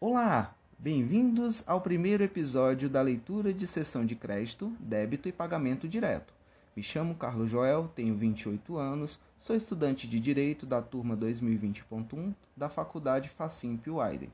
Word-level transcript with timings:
Olá, 0.00 0.54
bem-vindos 0.78 1.64
ao 1.66 1.80
primeiro 1.80 2.22
episódio 2.22 2.88
da 2.88 3.02
leitura 3.02 3.52
de 3.52 3.66
sessão 3.66 4.06
de 4.06 4.14
crédito, 4.14 4.72
débito 4.78 5.28
e 5.28 5.32
pagamento 5.32 5.88
direto. 5.88 6.32
Me 6.76 6.84
chamo 6.84 7.16
Carlos 7.16 7.50
Joel, 7.50 7.90
tenho 7.96 8.14
28 8.14 8.76
anos, 8.78 9.18
sou 9.36 9.56
estudante 9.56 10.06
de 10.06 10.20
Direito 10.20 10.64
da 10.64 10.80
turma 10.80 11.16
2020.1 11.16 12.32
da 12.56 12.68
Faculdade 12.68 13.28
Facimp 13.28 13.88
Widen. 13.88 14.30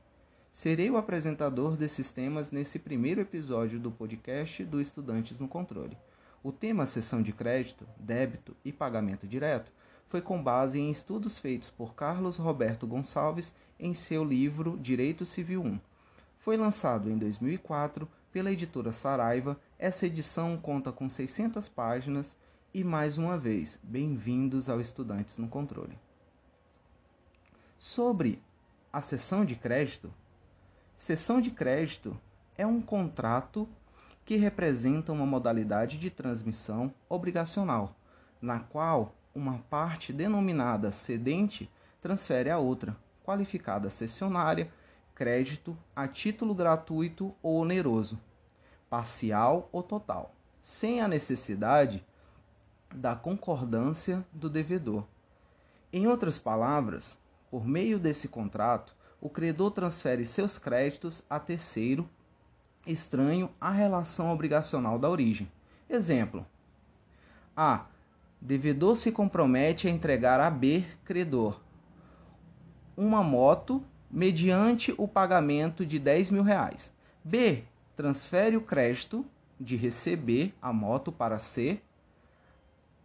Serei 0.51 0.91
o 0.91 0.97
apresentador 0.97 1.75
desses 1.75 2.11
temas 2.11 2.51
nesse 2.51 2.77
primeiro 2.77 3.21
episódio 3.21 3.79
do 3.79 3.89
podcast 3.89 4.63
do 4.65 4.79
Estudantes 4.79 5.39
no 5.39 5.47
Controle. 5.47 5.97
O 6.43 6.51
tema 6.51 6.85
sessão 6.85 7.23
de 7.23 7.33
crédito, 7.33 7.87
débito 7.97 8.55
e 8.63 8.71
pagamento 8.71 9.25
direto 9.25 9.71
foi 10.05 10.21
com 10.21 10.41
base 10.41 10.79
em 10.79 10.91
estudos 10.91 11.39
feitos 11.39 11.71
por 11.71 11.95
Carlos 11.95 12.37
Roberto 12.37 12.85
Gonçalves 12.85 13.51
em 13.79 13.93
seu 13.93 14.23
livro 14.23 14.77
Direito 14.77 15.25
Civil 15.25 15.63
1. 15.63 15.79
Foi 16.39 16.57
lançado 16.57 17.09
em 17.09 17.17
2004 17.17 18.07
pela 18.31 18.51
editora 18.51 18.91
Saraiva. 18.91 19.59
Essa 19.79 20.05
edição 20.05 20.57
conta 20.57 20.91
com 20.91 21.09
600 21.09 21.67
páginas 21.67 22.37
e 22.73 22.83
mais 22.83 23.17
uma 23.17 23.37
vez, 23.37 23.79
bem-vindos 23.81 24.69
ao 24.69 24.81
Estudantes 24.81 25.37
no 25.37 25.47
Controle. 25.47 25.97
Sobre 27.79 28.41
a 28.91 29.01
sessão 29.01 29.45
de 29.45 29.55
crédito, 29.55 30.13
sessão 30.95 31.41
de 31.41 31.51
crédito 31.51 32.19
é 32.57 32.65
um 32.65 32.81
contrato 32.81 33.67
que 34.25 34.35
representa 34.35 35.11
uma 35.11 35.25
modalidade 35.25 35.97
de 35.97 36.09
transmissão 36.09 36.93
obrigacional, 37.07 37.95
na 38.41 38.59
qual 38.59 39.15
uma 39.33 39.59
parte 39.69 40.11
denominada 40.11 40.91
cedente 40.91 41.69
transfere 42.01 42.49
a 42.49 42.57
outra, 42.57 42.97
qualificada 43.25 43.89
cessionária, 43.89 44.71
crédito 45.15 45.75
a 45.95 46.07
título 46.07 46.53
gratuito 46.53 47.33
ou 47.41 47.57
oneroso, 47.57 48.19
parcial 48.89 49.67
ou 49.71 49.81
total, 49.81 50.35
sem 50.61 51.01
a 51.01 51.07
necessidade 51.07 52.05
da 52.93 53.15
concordância 53.15 54.23
do 54.31 54.49
devedor. 54.49 55.05
Em 55.91 56.05
outras 56.07 56.37
palavras, 56.37 57.17
por 57.49 57.65
meio 57.65 57.97
desse 57.97 58.27
contrato, 58.27 58.95
o 59.19 59.29
credor 59.29 59.71
transfere 59.71 60.25
seus 60.25 60.57
créditos 60.57 61.23
a 61.29 61.39
terceiro 61.39 62.07
estranho 62.85 63.49
à 63.59 63.71
relação 63.71 64.31
obrigacional 64.31 64.99
da 64.99 65.09
origem. 65.09 65.51
Exemplo: 65.89 66.45
A. 67.57 67.85
Devedor 68.39 68.95
se 68.95 69.11
compromete 69.11 69.87
a 69.87 69.89
entregar 69.89 70.39
a 70.39 70.51
B, 70.51 70.85
credor, 71.03 71.59
uma 72.95 73.23
moto 73.23 73.83
mediante 74.09 74.93
o 74.97 75.07
pagamento 75.07 75.85
de 75.85 75.99
10 75.99 76.29
mil 76.31 76.43
reais. 76.43 76.93
B. 77.23 77.63
Transfere 77.95 78.57
o 78.57 78.61
crédito 78.61 79.25
de 79.59 79.75
receber 79.75 80.53
a 80.61 80.71
moto 80.71 81.11
para 81.11 81.39
C. 81.39 81.79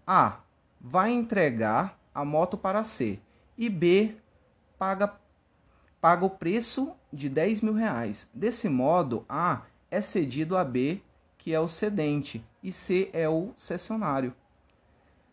A. 0.06 0.40
Vai 0.80 1.12
entregar 1.12 1.98
a 2.14 2.24
moto 2.24 2.56
para 2.56 2.84
C. 2.84 3.18
E 3.56 3.68
B. 3.68 4.16
Paga, 4.78 5.14
paga 6.00 6.24
o 6.24 6.30
preço 6.30 6.94
de 7.12 7.28
10 7.28 7.60
mil 7.60 7.74
reais. 7.74 8.28
Desse 8.32 8.68
modo, 8.68 9.24
A 9.28 9.62
é 9.90 10.00
cedido 10.00 10.56
a 10.56 10.64
B, 10.64 11.02
que 11.36 11.52
é 11.52 11.60
o 11.60 11.68
cedente, 11.68 12.44
e 12.62 12.72
C 12.72 13.10
é 13.12 13.28
o 13.28 13.52
cessionário. 13.56 14.34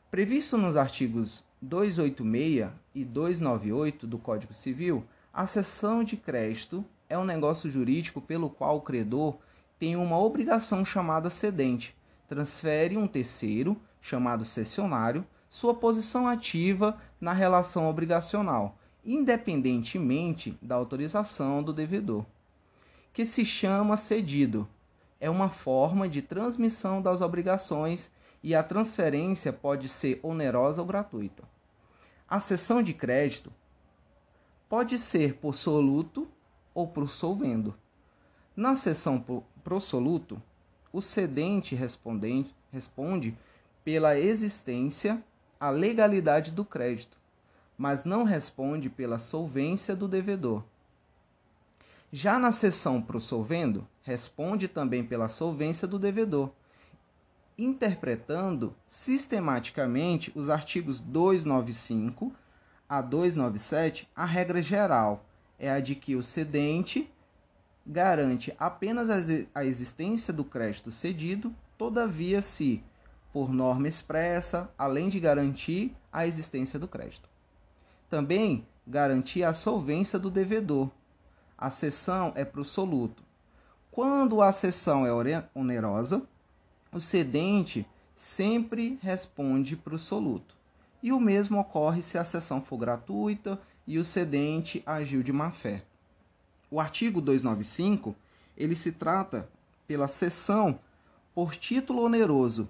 Previsto 0.10 0.58
nos 0.58 0.76
artigos 0.76 1.44
286 1.62 2.70
e 2.94 3.04
298 3.04 4.06
do 4.06 4.18
Código 4.18 4.54
Civil, 4.54 5.04
a 5.34 5.46
cessão 5.48 6.04
de 6.04 6.18
crédito 6.18 6.84
é 7.10 7.18
um 7.18 7.26
negócio 7.26 7.70
jurídico 7.70 8.22
pelo 8.22 8.50
qual 8.50 8.78
o 8.78 8.82
credor 8.82 9.38
tem 9.80 9.96
uma 9.96 10.20
obrigação 10.20 10.84
chamada 10.84 11.30
cedente, 11.30 11.96
transfere 12.28 12.98
um 12.98 13.08
terceiro, 13.08 13.78
chamado 14.02 14.46
cessionário, 14.46 15.26
sua 15.50 15.74
posição 15.74 16.28
ativa 16.28 16.98
na 17.20 17.34
relação 17.34 17.90
obrigacional, 17.90 18.78
independentemente 19.06 20.58
da 20.62 20.76
autorização 20.76 21.64
do 21.64 21.72
devedor 21.72 22.26
que 23.18 23.26
se 23.26 23.44
chama 23.44 23.98
cedido. 23.98 24.68
É 25.20 25.28
uma 25.28 25.50
forma 25.50 26.08
de 26.08 26.22
transmissão 26.22 27.02
das 27.02 27.20
obrigações 27.20 28.12
e 28.44 28.56
a 28.56 28.64
transferência 28.64 29.52
pode 29.52 29.90
ser 29.90 30.20
onerosa 30.24 30.82
ou 30.82 30.88
gratuita. 30.88 31.44
A 32.28 32.40
cessão 32.40 32.82
de 32.82 32.94
crédito 32.94 33.52
pode 34.70 35.00
ser 35.00 35.36
por 35.36 35.56
soluto 35.56 36.28
ou 36.74 36.88
por 36.88 37.10
solvendo. 37.10 37.74
Na 38.56 38.76
cessão 38.76 39.24
pro 39.64 39.80
soluto, 39.80 40.42
o 40.92 41.02
cedente 41.02 41.76
responde 41.76 43.38
pela 43.84 44.18
existência, 44.18 45.24
a 45.60 45.70
legalidade 45.70 46.52
do 46.52 46.66
crédito, 46.66 47.18
mas 47.78 48.04
não 48.04 48.24
responde 48.24 48.90
pela 48.90 49.18
solvência 49.18 49.96
do 49.96 50.08
devedor. 50.08 50.64
Já 52.12 52.40
na 52.40 52.52
seção 52.52 53.02
pro 53.02 53.20
solvendo, 53.20 53.88
responde 54.02 54.68
também 54.68 55.04
pela 55.04 55.30
solvência 55.30 55.88
do 55.88 55.98
devedor, 56.00 56.52
interpretando 57.58 58.76
sistematicamente 58.86 60.32
os 60.36 60.50
artigos 60.50 61.00
295 61.00 62.32
a 62.88 63.02
297, 63.02 64.08
a 64.16 64.26
regra 64.26 64.62
geral 64.62 65.26
é 65.60 65.70
a 65.70 65.80
de 65.80 65.96
que 65.96 66.16
o 66.16 66.22
cedente 66.24 67.12
garante 67.86 68.54
apenas 68.60 69.08
a 69.56 69.66
existência 69.66 70.34
do 70.34 70.44
crédito 70.44 70.92
cedido, 70.92 71.54
todavia 71.78 72.42
se, 72.42 72.84
por 73.32 73.52
norma 73.52 73.88
expressa, 73.88 74.70
além 74.78 75.10
de 75.10 75.20
garantir 75.20 75.96
a 76.12 76.28
existência 76.28 76.78
do 76.78 76.88
crédito. 76.88 77.30
Também 78.10 78.68
garantir 78.86 79.44
a 79.44 79.54
solvência 79.54 80.20
do 80.20 80.30
devedor, 80.30 80.90
a 81.58 81.72
cessão 81.72 82.32
é 82.36 82.46
para 82.46 82.62
o 82.62 82.66
soluto. 82.66 83.24
Quando 83.90 84.42
a 84.42 84.52
cessão 84.52 85.06
é 85.06 85.44
onerosa, 85.56 86.22
o 86.92 87.00
cedente 87.00 87.86
sempre 88.16 88.98
responde 89.02 89.76
para 89.76 89.96
o 89.96 90.00
soluto. 90.00 90.56
E 91.02 91.12
o 91.12 91.20
mesmo 91.20 91.60
ocorre 91.60 92.02
se 92.02 92.18
a 92.18 92.26
cessão 92.26 92.62
for 92.62 92.78
gratuita 92.78 93.60
e 93.86 94.00
o 94.00 94.06
cedente 94.06 94.82
agiu 94.86 95.22
de 95.22 95.32
má 95.32 95.52
fé. 95.52 95.84
O 96.70 96.80
artigo 96.80 97.22
295, 97.22 98.16
ele 98.58 98.76
se 98.76 98.92
trata 98.92 99.48
pela 99.88 100.08
cessão 100.08 100.80
por 101.34 101.56
título 101.56 102.04
oneroso. 102.04 102.68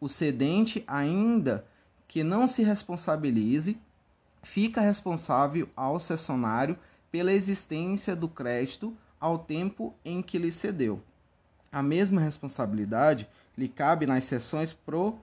O 0.00 0.08
cedente, 0.08 0.84
ainda 0.86 1.66
que 2.06 2.22
não 2.22 2.46
se 2.46 2.62
responsabilize, 2.62 3.76
fica 4.42 4.80
responsável 4.80 5.68
ao 5.76 5.98
cessionário 5.98 6.78
pela 7.10 7.32
existência 7.32 8.14
do 8.14 8.28
crédito 8.28 8.96
ao 9.20 9.38
tempo 9.38 9.94
em 10.04 10.22
que 10.22 10.38
lhe 10.38 10.52
cedeu. 10.52 11.02
A 11.74 11.82
mesma 11.82 12.20
responsabilidade 12.20 13.28
lhe 13.58 13.66
cabe 13.66 14.06
nas 14.06 14.22
sessões 14.22 14.72
pro 14.72 15.18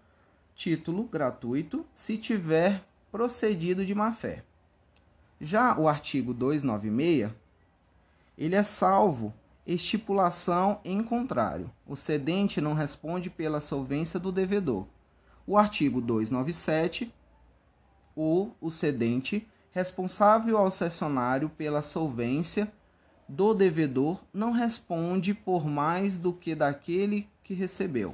título 0.53 1.05
gratuito 1.05 1.85
se 1.95 2.17
tiver 2.17 2.83
procedido 3.09 3.85
de 3.85 3.95
má-fé. 3.95 4.43
Já 5.39 5.79
o 5.79 5.87
artigo 5.87 6.33
296, 6.33 7.31
ele 8.37 8.53
é 8.53 8.63
salvo 8.63 9.33
estipulação 9.65 10.81
em 10.83 11.01
contrário. 11.01 11.71
O 11.87 11.95
cedente 11.95 12.59
não 12.59 12.73
responde 12.73 13.29
pela 13.29 13.61
solvência 13.61 14.19
do 14.19 14.29
devedor. 14.29 14.85
O 15.47 15.57
artigo 15.57 16.01
297, 16.01 17.13
o, 18.13 18.51
o 18.59 18.69
cedente 18.69 19.47
responsável 19.71 20.57
ao 20.57 20.69
cessionário 20.69 21.47
pela 21.47 21.81
solvência 21.81 22.69
do 23.31 23.53
devedor 23.53 24.19
não 24.33 24.51
responde 24.51 25.33
por 25.33 25.65
mais 25.65 26.17
do 26.17 26.33
que 26.33 26.53
daquele 26.53 27.29
que 27.45 27.53
recebeu, 27.53 28.13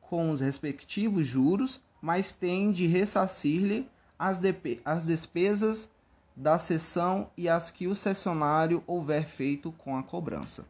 com 0.00 0.30
os 0.30 0.40
respectivos 0.40 1.26
juros, 1.26 1.78
mas 2.00 2.32
tem 2.32 2.72
de 2.72 2.86
ressarcir-lhe 2.86 3.86
as, 4.18 4.40
as 4.82 5.04
despesas 5.04 5.90
da 6.34 6.56
cessão 6.56 7.28
e 7.36 7.50
as 7.50 7.70
que 7.70 7.86
o 7.86 7.94
cessionário 7.94 8.82
houver 8.86 9.28
feito 9.28 9.70
com 9.72 9.94
a 9.98 10.02
cobrança. 10.02 10.64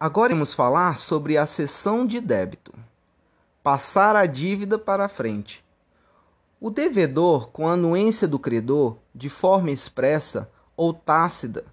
Agora 0.00 0.32
vamos 0.32 0.52
falar 0.52 0.98
sobre 0.98 1.38
a 1.38 1.46
cessão 1.46 2.04
de 2.04 2.20
débito. 2.20 2.74
Passar 3.62 4.16
a 4.16 4.26
dívida 4.26 4.80
para 4.80 5.08
frente. 5.08 5.64
O 6.60 6.70
devedor, 6.70 7.50
com 7.50 7.68
a 7.68 7.74
anuência 7.74 8.26
do 8.26 8.38
credor, 8.38 8.96
de 9.14 9.28
forma 9.28 9.70
expressa 9.70 10.50
ou 10.78 10.94
tácita, 10.94 11.64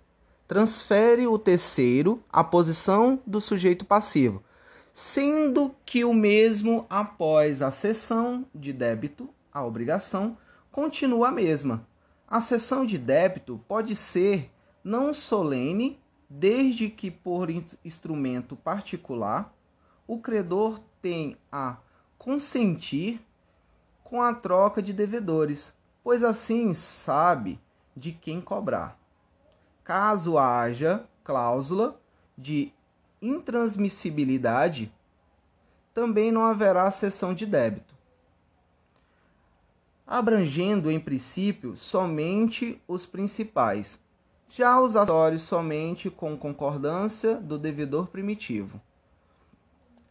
transfere 0.48 1.28
o 1.28 1.38
terceiro 1.38 2.24
à 2.28 2.44
posição 2.44 3.22
do 3.26 3.40
sujeito 3.40 3.86
passivo, 3.86 4.44
sendo 4.92 5.76
que 5.86 6.04
o 6.04 6.12
mesmo, 6.12 6.88
após 6.90 7.62
a 7.62 7.70
cessão 7.70 8.48
de 8.54 8.74
débito, 8.74 9.30
a 9.54 9.64
obrigação 9.64 10.36
continua 10.72 11.28
a 11.28 11.32
mesma. 11.32 11.88
A 12.28 12.42
cessão 12.42 12.84
de 12.84 12.98
débito 12.98 13.62
pode 13.68 13.96
ser 13.96 14.52
não 14.84 15.14
solene, 15.14 16.02
desde 16.28 16.90
que 16.90 17.12
por 17.12 17.50
instrumento 17.84 18.56
particular 18.56 19.54
o 20.08 20.18
credor 20.18 20.80
tem 21.00 21.38
a 21.52 21.78
consentir 22.18 23.22
com 24.04 24.20
a 24.20 24.34
troca 24.34 24.82
de 24.82 24.92
devedores, 24.92 25.74
pois 26.04 26.24
assim 26.24 26.74
sabe 26.74 27.60
de 27.96 28.12
quem 28.12 28.42
cobrar. 28.42 29.00
Caso 29.84 30.38
haja 30.38 31.06
cláusula 31.24 32.00
de 32.38 32.72
intransmissibilidade, 33.22 34.92
também 35.94 36.32
não 36.32 36.44
haverá 36.44 36.92
cessão 36.92 37.34
de 37.34 37.46
débito, 37.46 37.96
abrangendo 40.06 40.92
em 40.92 41.00
princípio 41.00 41.78
somente 41.78 42.82
os 42.88 43.06
principais, 43.06 43.98
já 44.50 44.80
os 44.80 44.96
acessórios 44.96 45.44
somente 45.44 46.10
com 46.10 46.38
concordância 46.38 47.36
do 47.36 47.58
devedor 47.58 48.08
primitivo. 48.08 48.80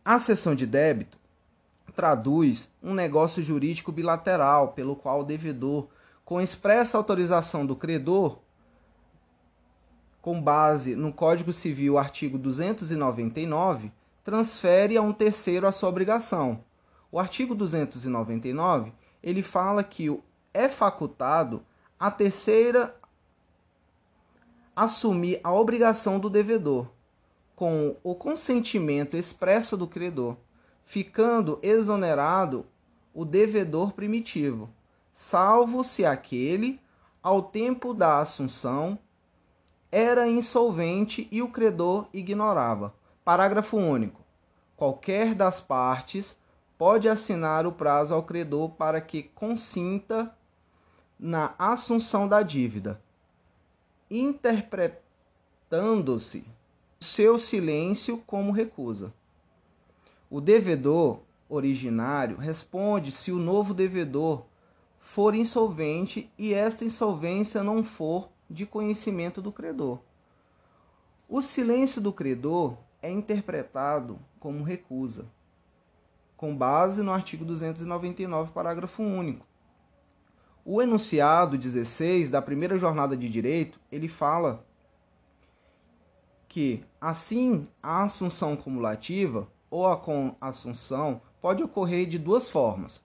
A 0.04 0.18
cessão 0.18 0.54
de 0.54 0.66
débito 0.66 1.18
traduz 1.94 2.70
um 2.82 2.92
negócio 2.92 3.42
jurídico 3.42 3.92
bilateral 3.92 4.72
pelo 4.72 4.96
qual 4.96 5.20
o 5.20 5.24
devedor, 5.24 5.86
com 6.24 6.40
expressa 6.40 6.96
autorização 6.96 7.66
do 7.66 7.76
credor, 7.76 8.38
com 10.22 10.40
base 10.40 10.96
no 10.96 11.12
Código 11.12 11.52
Civil, 11.52 11.98
artigo 11.98 12.38
299, 12.38 13.92
transfere 14.24 14.96
a 14.96 15.02
um 15.02 15.12
terceiro 15.12 15.66
a 15.66 15.72
sua 15.72 15.90
obrigação. 15.90 16.64
O 17.12 17.18
artigo 17.18 17.54
299, 17.54 18.92
ele 19.22 19.42
fala 19.42 19.84
que 19.84 20.18
é 20.52 20.68
facultado 20.68 21.62
a 22.00 22.10
terceira 22.10 22.96
assumir 24.74 25.40
a 25.44 25.52
obrigação 25.52 26.18
do 26.18 26.28
devedor, 26.28 26.88
com 27.54 27.96
o 28.02 28.14
consentimento 28.14 29.16
expresso 29.16 29.76
do 29.76 29.86
credor, 29.86 30.36
ficando 30.84 31.58
exonerado 31.62 32.66
o 33.12 33.24
devedor 33.24 33.92
primitivo, 33.92 34.68
salvo 35.14 35.82
se 35.84 36.04
aquele, 36.04 36.78
ao 37.22 37.40
tempo 37.40 37.94
da 37.94 38.18
assunção, 38.18 38.98
era 39.90 40.26
insolvente 40.26 41.26
e 41.30 41.40
o 41.40 41.48
credor 41.48 42.08
ignorava. 42.12 42.92
Parágrafo 43.24 43.76
único. 43.76 44.20
Qualquer 44.76 45.32
das 45.32 45.60
partes 45.60 46.36
pode 46.76 47.08
assinar 47.08 47.64
o 47.64 47.70
prazo 47.70 48.12
ao 48.12 48.24
credor 48.24 48.70
para 48.70 49.00
que 49.00 49.22
consinta 49.22 50.36
na 51.18 51.54
assunção 51.56 52.26
da 52.26 52.42
dívida, 52.42 53.00
interpretando-se 54.10 56.44
seu 56.98 57.38
silêncio 57.38 58.18
como 58.26 58.50
recusa. 58.50 59.14
O 60.28 60.40
devedor 60.40 61.20
originário 61.48 62.36
responde 62.36 63.12
se 63.12 63.30
o 63.30 63.38
novo 63.38 63.72
devedor 63.72 64.44
for 65.04 65.34
insolvente 65.34 66.32
e 66.36 66.54
esta 66.54 66.82
insolvência 66.82 67.62
não 67.62 67.84
for 67.84 68.30
de 68.48 68.64
conhecimento 68.64 69.42
do 69.42 69.52
credor. 69.52 70.00
O 71.28 71.42
silêncio 71.42 72.00
do 72.00 72.10
credor 72.10 72.74
é 73.02 73.10
interpretado 73.10 74.18
como 74.40 74.64
recusa, 74.64 75.26
com 76.38 76.56
base 76.56 77.02
no 77.02 77.12
artigo 77.12 77.44
299, 77.44 78.50
parágrafo 78.52 79.02
único. 79.02 79.46
O 80.64 80.80
enunciado 80.80 81.58
16 81.58 82.30
da 82.30 82.40
primeira 82.40 82.78
jornada 82.78 83.14
de 83.14 83.28
direito, 83.28 83.78
ele 83.92 84.08
fala 84.08 84.66
que 86.48 86.82
assim 86.98 87.68
a 87.82 88.04
assunção 88.04 88.56
cumulativa 88.56 89.46
ou 89.70 89.86
a 89.86 89.98
com 89.98 90.34
assunção 90.40 91.20
pode 91.42 91.62
ocorrer 91.62 92.06
de 92.06 92.18
duas 92.18 92.48
formas. 92.48 93.03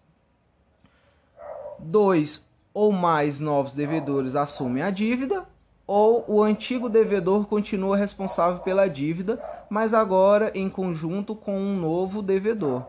Dois 1.80 2.46
ou 2.74 2.92
mais 2.92 3.40
novos 3.40 3.74
devedores 3.74 4.36
assumem 4.36 4.84
a 4.84 4.92
dívida, 4.92 5.46
ou 5.88 6.24
o 6.28 6.44
antigo 6.44 6.88
devedor 6.88 7.46
continua 7.48 7.98
responsável 7.98 8.60
pela 8.60 8.88
dívida, 8.88 9.42
mas 9.70 9.94
agora 9.94 10.52
em 10.54 10.70
conjunto 10.70 11.36
com 11.36 11.58
um 11.58 11.76
novo 11.76 12.22
devedor. 12.22 12.86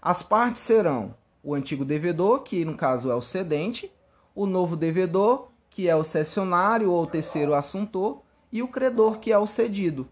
As 0.00 0.22
partes 0.22 0.62
serão 0.62 1.14
o 1.42 1.54
antigo 1.54 1.84
devedor, 1.84 2.40
que 2.40 2.64
no 2.64 2.74
caso 2.74 3.10
é 3.10 3.14
o 3.14 3.20
cedente, 3.20 3.92
o 4.34 4.46
novo 4.46 4.76
devedor, 4.76 5.48
que 5.68 5.88
é 5.88 5.94
o 5.94 6.04
cessionário 6.04 6.90
ou 6.90 7.06
terceiro 7.06 7.54
assuntor, 7.54 8.22
e 8.50 8.62
o 8.62 8.68
credor, 8.68 9.18
que 9.18 9.30
é 9.30 9.38
o 9.38 9.46
cedido. 9.46 10.08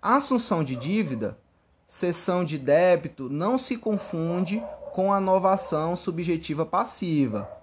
A 0.00 0.16
assunção 0.16 0.62
de 0.62 0.76
dívida, 0.76 1.38
cessão 1.86 2.44
de 2.44 2.58
débito, 2.58 3.30
não 3.30 3.56
se 3.56 3.76
confunde 3.76 4.62
com 4.92 5.12
a 5.12 5.20
novação 5.20 5.96
subjetiva 5.96 6.64
passiva 6.64 7.62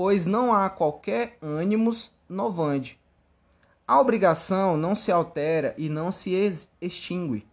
pois 0.00 0.24
não 0.24 0.54
há 0.54 0.70
qualquer 0.70 1.36
ânimos 1.42 2.10
novande. 2.26 2.98
A 3.86 4.00
obrigação 4.00 4.74
não 4.74 4.94
se 4.94 5.12
altera 5.12 5.74
e 5.76 5.90
não 5.90 6.10
se 6.10 6.32
extingue. 6.80 7.46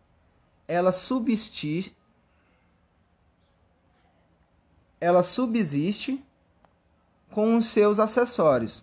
Ela 0.65 0.93
subsiste, 0.93 1.93
ela 5.01 5.23
subsiste 5.23 6.23
com 7.31 7.57
os 7.57 7.67
seus 7.67 7.99
acessórios. 7.99 8.81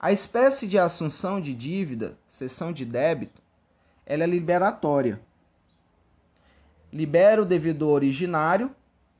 A 0.00 0.10
espécie 0.10 0.66
de 0.66 0.78
assunção 0.78 1.42
de 1.42 1.54
dívida, 1.54 2.16
cessão 2.26 2.72
de 2.72 2.86
débito, 2.86 3.42
ela 4.06 4.24
é 4.24 4.26
liberatória. 4.26 5.20
Libera 6.90 7.42
o 7.42 7.44
devedor 7.44 7.96
originário 7.96 8.74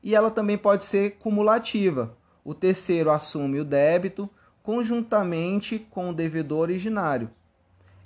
e 0.04 0.14
ela 0.14 0.30
também 0.30 0.58
pode 0.58 0.84
ser 0.84 1.12
cumulativa, 1.12 2.14
o 2.44 2.52
terceiro 2.52 3.10
assume 3.10 3.58
o 3.58 3.64
débito 3.64 4.28
conjuntamente 4.62 5.78
com 5.78 6.10
o 6.10 6.14
devedor 6.14 6.60
originário. 6.60 7.30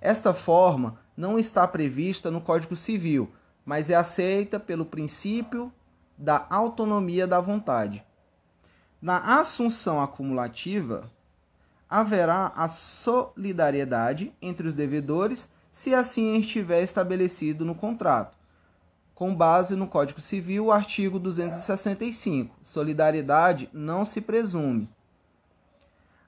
Esta 0.00 0.32
forma 0.32 1.00
não 1.16 1.40
está 1.40 1.66
prevista 1.66 2.30
no 2.30 2.40
Código 2.40 2.76
Civil, 2.76 3.28
mas 3.66 3.90
é 3.90 3.96
aceita 3.96 4.60
pelo 4.60 4.86
princípio 4.86 5.72
da 6.16 6.46
autonomia 6.48 7.26
da 7.26 7.40
vontade. 7.40 8.04
Na 9.02 9.40
assunção 9.40 10.00
acumulativa, 10.00 11.10
haverá 11.90 12.52
a 12.54 12.68
solidariedade 12.68 14.32
entre 14.40 14.68
os 14.68 14.74
devedores 14.74 15.48
se 15.68 15.92
assim 15.94 16.37
estiver 16.37 16.82
estabelecido 16.82 17.64
no 17.64 17.75
contrato 17.75 18.38
com 19.18 19.34
base 19.34 19.75
no 19.75 19.88
Código 19.88 20.20
Civil, 20.20 20.70
artigo 20.70 21.18
265. 21.18 22.54
Solidariedade 22.62 23.68
não 23.72 24.04
se 24.04 24.20
presume. 24.20 24.88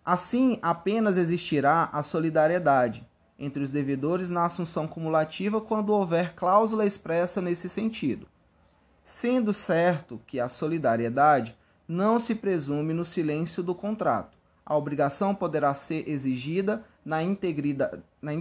Assim, 0.04 0.58
apenas 0.60 1.16
existirá 1.16 1.88
a 1.92 2.02
solidariedade 2.02 3.08
entre 3.38 3.62
os 3.62 3.70
devedores 3.70 4.28
na 4.28 4.44
assunção 4.44 4.88
cumulativa 4.88 5.60
quando 5.60 5.90
houver 5.90 6.34
cláusula 6.34 6.84
expressa 6.84 7.40
nesse 7.40 7.68
sentido. 7.68 8.26
Sendo 9.04 9.52
certo 9.52 10.20
que 10.26 10.40
a 10.40 10.48
solidariedade 10.48 11.56
não 11.86 12.18
se 12.18 12.34
presume 12.34 12.92
no 12.92 13.04
silêncio 13.04 13.62
do 13.62 13.72
contrato. 13.72 14.36
A 14.66 14.76
obrigação 14.76 15.32
poderá 15.32 15.74
ser 15.74 16.08
exigida 16.08 16.84
na, 17.04 17.18
na 18.20 18.32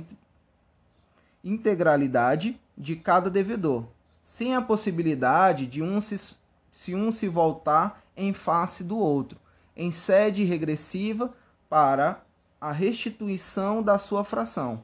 integralidade 1.44 2.60
de 2.76 2.96
cada 2.96 3.30
devedor, 3.30 3.86
sem 4.30 4.56
a 4.56 4.62
possibilidade 4.62 5.66
de 5.66 5.82
um 5.82 6.00
se, 6.00 6.38
se 6.70 6.94
um 6.94 7.12
se 7.12 7.28
voltar 7.28 8.04
em 8.16 8.32
face 8.32 8.84
do 8.84 8.96
outro, 8.96 9.40
em 9.76 9.92
sede 9.92 10.44
regressiva 10.44 11.34
para 11.68 12.24
a 12.62 12.72
restituição 12.72 13.82
da 13.82 13.98
sua 13.98 14.24
fração. 14.24 14.84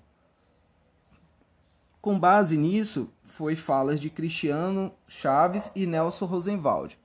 Com 2.02 2.20
base 2.20 2.58
nisso, 2.58 3.08
foi 3.24 3.56
falas 3.56 4.02
de 4.02 4.10
Cristiano 4.10 4.92
Chaves 5.08 5.72
e 5.76 5.86
Nelson 5.86 6.26
Rosenwald. 6.26 6.98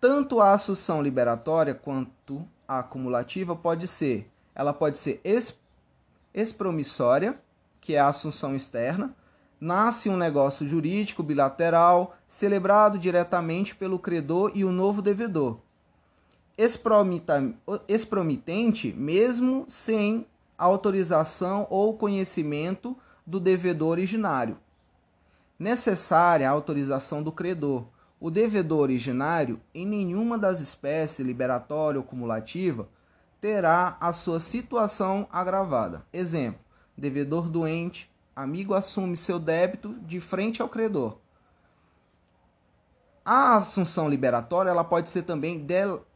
Tanto 0.00 0.40
a 0.40 0.50
assunção 0.50 1.00
liberatória 1.00 1.72
quanto 1.72 2.44
a 2.66 2.80
acumulativa 2.80 3.54
pode 3.54 3.86
ser, 3.86 4.28
ela 4.56 4.74
pode 4.74 4.98
ser 4.98 5.22
expromissória, 6.34 7.40
que 7.84 7.94
é 7.94 8.00
a 8.00 8.08
assunção 8.08 8.56
externa, 8.56 9.14
nasce 9.60 10.08
um 10.08 10.16
negócio 10.16 10.66
jurídico 10.66 11.22
bilateral 11.22 12.16
celebrado 12.26 12.98
diretamente 12.98 13.74
pelo 13.74 13.98
credor 13.98 14.52
e 14.54 14.64
o 14.64 14.72
novo 14.72 15.02
devedor. 15.02 15.58
Expromitente, 17.86 18.90
mesmo 18.96 19.66
sem 19.68 20.26
autorização 20.56 21.66
ou 21.68 21.94
conhecimento 21.94 22.96
do 23.26 23.38
devedor 23.38 23.90
originário. 23.90 24.56
Necessária 25.58 26.48
a 26.48 26.52
autorização 26.52 27.22
do 27.22 27.30
credor. 27.30 27.84
O 28.18 28.30
devedor 28.30 28.80
originário, 28.80 29.60
em 29.74 29.84
nenhuma 29.84 30.38
das 30.38 30.58
espécies 30.58 31.26
liberatória 31.26 32.00
ou 32.00 32.06
cumulativa, 32.06 32.88
terá 33.42 33.98
a 34.00 34.10
sua 34.14 34.40
situação 34.40 35.28
agravada. 35.30 36.02
Exemplo: 36.10 36.63
devedor 36.96 37.48
doente, 37.48 38.10
amigo 38.34 38.74
assume 38.74 39.16
seu 39.16 39.38
débito 39.38 39.94
de 40.02 40.20
frente 40.20 40.60
ao 40.62 40.68
credor. 40.68 41.18
A 43.24 43.56
assunção 43.56 44.08
liberatória 44.08 44.70
ela 44.70 44.84
pode 44.84 45.08
ser 45.08 45.22
também 45.22 45.66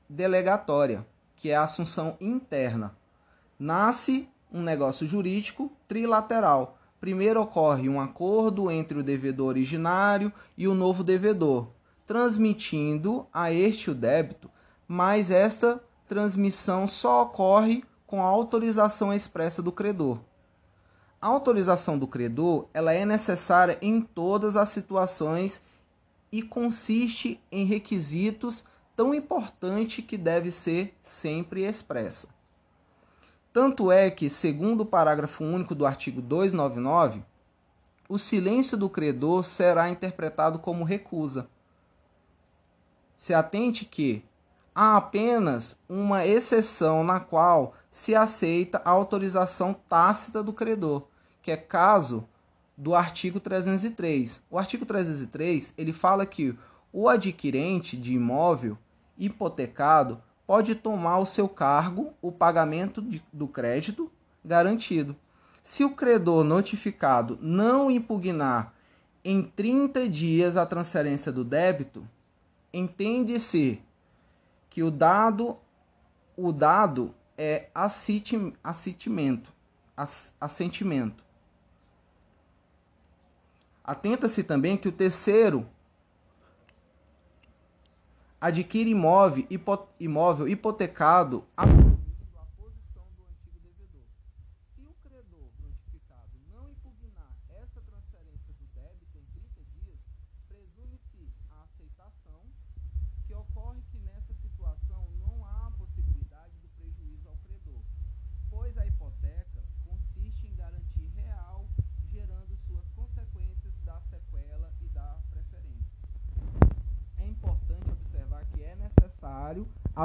delegatória, 0.09 1.07
que 1.37 1.51
é 1.51 1.57
a 1.57 1.65
assunção 1.65 2.17
interna. 2.21 2.95
Nasce 3.59 4.29
um 4.53 4.63
negócio 4.63 5.07
jurídico 5.07 5.73
trilateral. 5.87 6.79
Primeiro 7.01 7.41
ocorre 7.41 7.89
um 7.89 8.01
acordo 8.01 8.71
entre 8.71 8.99
o 8.99 9.03
devedor 9.03 9.49
originário 9.49 10.33
e 10.57 10.69
o 10.69 10.75
novo 10.75 11.03
devedor, 11.05 11.69
transmitindo 12.07 13.27
a 13.33 13.53
este 13.53 13.91
o 13.91 13.95
débito, 13.95 14.51
mas 14.87 15.31
esta 15.31 15.83
transmissão 16.09 16.87
só 16.87 17.23
ocorre 17.23 17.85
com 18.07 18.23
a 18.23 18.27
autorização 18.27 19.13
expressa 19.13 19.63
do 19.63 19.71
credor. 19.71 20.19
A 21.21 21.27
autorização 21.27 21.99
do 21.99 22.07
credor 22.07 22.69
ela 22.73 22.93
é 22.93 23.05
necessária 23.05 23.77
em 23.83 24.01
todas 24.01 24.57
as 24.57 24.69
situações 24.69 25.61
e 26.31 26.43
consiste 26.43 27.41
em 27.51 27.65
requisitos 27.65 28.65
tão 28.95 29.13
importante 29.13 30.01
que 30.03 30.17
deve 30.17 30.51
ser 30.51 30.97
sempre 31.03 31.65
expressa. 31.65 32.29
Tanto 33.53 33.91
é 33.91 34.11
que, 34.11 34.31
segundo 34.31 34.83
o 34.83 34.87
parágrafo 34.87 35.43
único 35.43 35.75
do 35.75 35.87
artigo 35.87 36.21
299, 36.21 37.23
o 38.09 38.19
silêncio 38.19 38.77
do 38.77 38.89
credor 38.89 39.43
será 39.43 39.89
interpretado 39.89 40.59
como 40.61 40.85
recusa. 40.85 41.49
Se 43.17 43.35
atente 43.35 43.85
que 43.85 44.23
há 44.79 44.97
apenas 44.97 45.77
uma 45.89 46.25
exceção 46.25 47.03
na 47.03 47.19
qual 47.19 47.75
se 47.91 48.15
aceita 48.15 48.81
a 48.85 48.91
autorização 48.91 49.75
tácita 49.75 50.41
do 50.41 50.53
credor, 50.53 51.03
que 51.43 51.51
é 51.51 51.57
caso 51.57 52.25
do 52.77 52.95
artigo 52.95 53.41
303. 53.41 54.41
O 54.49 54.57
artigo 54.57 54.87
303, 54.87 55.75
ele 55.77 55.93
fala 55.93 56.25
que 56.25 56.57
o 56.93 57.09
adquirente 57.09 57.97
de 57.97 58.15
imóvel 58.15 58.79
hipotecado 59.19 60.23
pode 60.47 60.77
tomar 60.77 61.15
ao 61.15 61.27
seu 61.27 61.49
cargo 61.49 62.13
o 62.23 62.31
pagamento 62.31 63.03
de, 63.03 63.21
do 63.33 63.49
crédito 63.49 64.09
garantido. 64.45 65.17
Se 65.61 65.83
o 65.83 65.91
credor 65.91 66.45
notificado 66.45 67.37
não 67.43 67.91
impugnar 67.91 68.73
em 69.25 69.43
30 69.43 70.09
dias 70.09 70.57
a 70.57 70.65
transferência 70.65 71.33
do 71.33 71.43
débito, 71.43 72.07
entende-se 72.73 73.83
que 74.69 74.83
o 74.83 74.91
dado 74.91 75.59
o 76.37 76.53
dado 76.53 77.13
é 77.37 77.69
assentimento, 77.75 79.53
assentimento. 80.41 81.25
Atenta-se 83.83 84.45
também 84.45 84.77
que 84.77 84.87
o 84.87 84.93
terceiro 84.93 85.69
adquire 88.41 88.91
imóvel, 88.91 89.47
imóvel 89.99 90.47
hipotecado 90.47 91.45
a 91.57 91.65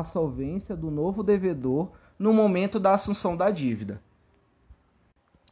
a 0.03 0.05
solvência 0.05 0.75
do 0.75 0.91
novo 0.91 1.24
devedor 1.24 1.91
no 2.19 2.33
momento 2.33 2.79
da 2.79 2.93
assunção 2.93 3.36
da 3.36 3.50
dívida. 3.50 4.01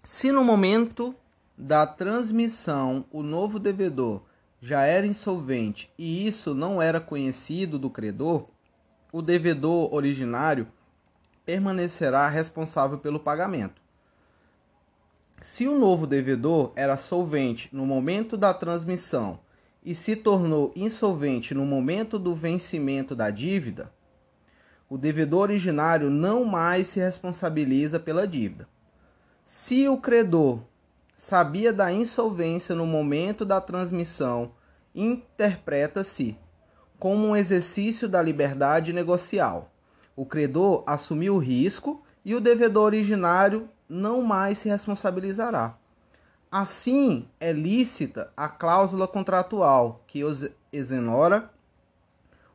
Se 0.04 0.32
no 0.32 0.44
momento 0.44 1.16
da 1.58 1.88
transmissão 1.88 3.06
o 3.12 3.24
novo 3.24 3.58
devedor 3.58 4.22
já 4.60 4.84
era 4.84 5.08
insolvente 5.08 5.90
e 5.98 6.28
isso 6.28 6.54
não 6.54 6.82
era 6.82 7.00
conhecido 7.00 7.80
do 7.80 7.90
credor, 7.90 8.48
o 9.12 9.22
devedor 9.22 9.94
originário 9.94 10.68
permanecerá 11.46 12.28
responsável 12.28 12.98
pelo 12.98 13.20
pagamento. 13.20 13.82
Se 15.42 15.68
o 15.68 15.80
novo 15.80 16.06
devedor 16.06 16.72
era 16.76 16.98
solvente 16.98 17.70
no 17.72 17.86
momento 17.86 18.38
da 18.38 18.54
transmissão 18.54 19.40
e 19.84 19.96
se 19.96 20.16
tornou 20.16 20.72
insolvente 20.76 21.54
no 21.56 21.66
momento 21.66 22.20
do 22.20 22.36
vencimento 22.36 23.16
da 23.16 23.32
dívida, 23.32 23.92
o 24.92 24.98
devedor 24.98 25.44
originário 25.44 26.10
não 26.10 26.44
mais 26.44 26.90
se 26.90 27.00
responsabiliza 27.00 27.98
pela 27.98 28.28
dívida. 28.28 28.68
Se 29.46 29.88
o 29.88 29.96
credor 29.96 30.60
sabia 31.16 31.72
da 31.72 31.94
insolvência 31.94 32.76
no 32.76 32.86
momento 32.86 33.46
da 33.46 33.62
transmissão, 33.62 34.52
interpreta-se 34.94 36.38
como 37.00 37.26
um 37.26 37.38
exercício 37.38 38.10
da 38.10 38.22
liberdade 38.22 38.92
negocial. 38.92 39.72
O 40.14 40.26
credor 40.26 40.84
assumiu 40.86 41.36
o 41.36 41.40
risco 41.40 42.04
e 42.26 42.36
o 42.36 42.42
devedor 42.42 42.88
originário 42.88 43.70
não 43.88 44.22
mais 44.22 44.58
se 44.58 44.68
responsabilizará. 44.68 45.74
Assim, 46.52 47.30
é 47.40 47.54
lícita 47.54 48.30
a 48.36 48.50
cláusula 48.50 49.08
contratual 49.08 50.04
que 50.06 50.20
exonera 50.70 51.50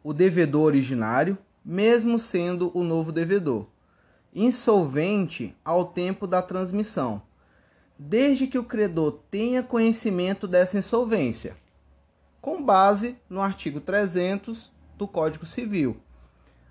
o 0.04 0.12
devedor 0.12 0.66
originário 0.66 1.38
mesmo 1.68 2.16
sendo 2.16 2.70
o 2.78 2.84
novo 2.84 3.10
devedor, 3.10 3.66
insolvente 4.32 5.52
ao 5.64 5.86
tempo 5.86 6.24
da 6.24 6.40
transmissão, 6.40 7.20
desde 7.98 8.46
que 8.46 8.56
o 8.56 8.62
credor 8.62 9.18
tenha 9.32 9.64
conhecimento 9.64 10.46
dessa 10.46 10.78
insolvência, 10.78 11.56
com 12.40 12.62
base 12.62 13.18
no 13.28 13.42
artigo 13.42 13.80
300 13.80 14.70
do 14.96 15.08
Código 15.08 15.44
Civil. 15.44 15.96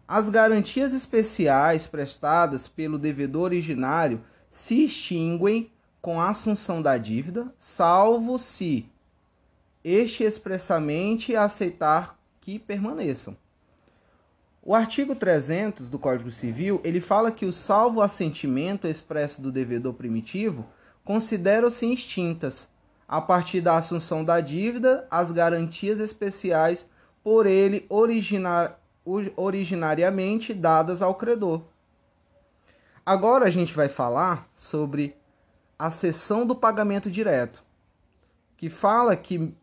As 0.08 0.30
garantias 0.30 0.94
especiais 0.94 1.86
prestadas 1.86 2.66
pelo 2.66 2.98
devedor 2.98 3.44
originário 3.46 4.24
se 4.50 4.86
extinguem 4.86 5.74
com 6.02 6.22
a 6.22 6.30
assunção 6.30 6.82
da 6.82 6.98
dívida, 6.98 7.54
salvo 7.60 8.40
se 8.40 8.90
este 9.84 10.24
expressamente 10.24 11.36
aceitar 11.36 12.18
que 12.40 12.58
permaneçam. 12.58 13.36
O 14.68 14.74
artigo 14.74 15.16
300 15.16 15.92
do 15.92 16.00
Código 16.00 16.32
Civil, 16.32 16.82
ele 16.84 17.00
fala 17.00 17.32
que 17.32 17.46
o 17.46 17.54
salvo 17.54 18.02
assentimento 18.02 18.88
expresso 18.88 19.40
do 19.40 19.52
devedor 19.52 19.94
primitivo 19.94 20.66
consideram-se 21.04 21.86
extintas, 21.86 22.68
a 23.08 23.22
partir 23.22 23.62
da 23.62 23.78
assunção 23.78 24.26
da 24.26 24.42
dívida, 24.42 25.08
as 25.12 25.30
garantias 25.30 26.00
especiais 26.00 26.90
por 27.24 27.46
ele 27.46 27.86
originar, 27.88 28.80
originariamente 29.36 30.52
dadas 30.52 31.04
ao 31.04 31.14
credor. 31.14 31.62
Agora 33.06 33.46
a 33.46 33.52
gente 33.52 33.72
vai 33.72 33.88
falar 33.88 34.50
sobre 34.56 35.16
a 35.78 35.92
cessão 35.92 36.44
do 36.44 36.56
pagamento 36.56 37.12
direto, 37.12 37.64
que 38.58 38.72
fala 38.72 39.16
que 39.16 39.54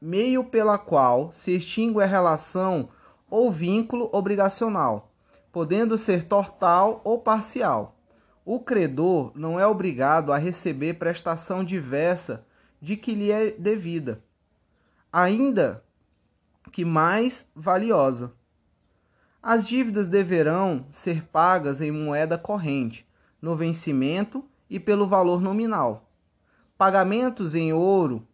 meio 0.00 0.44
pela 0.44 0.78
qual 0.78 1.32
se 1.32 1.50
extingue 1.56 2.00
a 2.00 2.06
relação 2.06 2.88
ou 3.34 3.50
vínculo 3.50 4.08
obrigacional, 4.12 5.12
podendo 5.50 5.98
ser 5.98 6.22
total 6.22 7.00
ou 7.02 7.18
parcial. 7.18 7.98
O 8.44 8.60
credor 8.60 9.32
não 9.34 9.58
é 9.58 9.66
obrigado 9.66 10.32
a 10.32 10.38
receber 10.38 10.94
prestação 11.00 11.64
diversa 11.64 12.46
de 12.80 12.96
que 12.96 13.12
lhe 13.12 13.32
é 13.32 13.50
devida, 13.50 14.22
ainda 15.12 15.82
que 16.70 16.84
mais 16.84 17.44
valiosa. 17.56 18.32
As 19.42 19.66
dívidas 19.66 20.06
deverão 20.06 20.86
ser 20.92 21.24
pagas 21.24 21.80
em 21.80 21.90
moeda 21.90 22.38
corrente, 22.38 23.04
no 23.42 23.56
vencimento 23.56 24.44
e 24.70 24.78
pelo 24.78 25.08
valor 25.08 25.40
nominal. 25.42 26.08
Pagamentos 26.78 27.56
em 27.56 27.72
ouro 27.72 28.24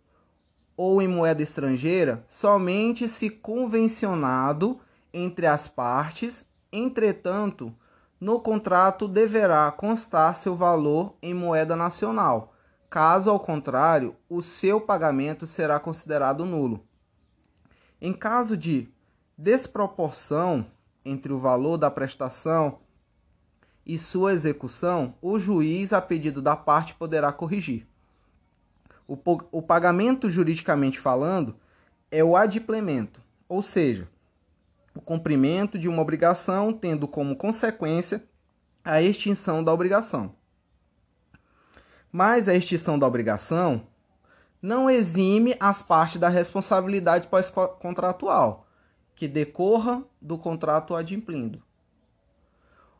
ou 0.76 1.00
em 1.00 1.09
moeda 1.09 1.40
estrangeira 1.40 2.23
somente 2.28 3.09
se 3.09 3.30
convencionado 3.30 4.78
entre 5.12 5.47
as 5.47 5.67
partes, 5.67 6.45
entretanto, 6.73 7.75
no 8.21 8.38
contrato 8.38 9.09
deverá 9.09 9.71
constar 9.73 10.37
seu 10.37 10.55
valor 10.55 11.14
em 11.23 11.33
moeda 11.33 11.75
nacional. 11.75 12.55
Caso 12.90 13.31
ao 13.31 13.40
contrário, 13.40 14.17
o 14.29 14.43
seu 14.43 14.81
pagamento 14.81 15.47
será 15.47 15.81
considerado 15.81 16.45
nulo. 16.45 16.85
Em 18.00 18.12
caso 18.12 18.57
de 18.57 18.88
desproporção 19.38 20.67
entre 21.05 21.33
o 21.33 21.38
valor 21.38 21.79
da 21.79 21.90
prestação 21.90 22.81
e 23.87 23.99
sua 23.99 24.33
execução, 24.33 25.14
o 25.23 25.38
juiz, 25.38 25.93
a 25.93 26.00
pedido 26.00 26.43
da 26.43 26.55
parte, 26.55 26.95
poderá 26.95 27.33
corrigir. 27.33 27.87
O, 29.07 29.62
pagamento, 29.62 30.31
juridicamente 30.31 31.00
falando, 31.00 31.57
é 32.11 32.23
o 32.23 32.37
adimplemento, 32.37 33.21
ou 33.49 33.61
seja, 33.61 34.09
o 34.95 35.01
cumprimento 35.01 35.79
de 35.79 35.89
uma 35.89 36.03
obrigação 36.03 36.73
tendo 36.73 37.07
como 37.07 37.37
consequência 37.37 38.25
a 38.85 39.01
extinção 39.01 39.63
da 39.63 39.73
obrigação. 39.73 40.35
Mas 42.11 42.49
a 42.49 42.55
extinção 42.55 42.99
da 42.99 43.07
obrigação 43.07 43.87
não 44.61 44.91
exime 44.91 45.57
as 45.61 45.81
partes 45.81 46.21
da 46.21 46.29
responsabilidade 46.29 47.29
pós-contratual 47.29 48.67
que 49.15 49.29
decorra 49.29 50.03
do 50.21 50.39
contrato 50.39 50.95
adimplindo. 50.95 51.63